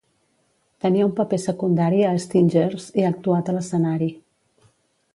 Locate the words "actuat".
3.13-3.49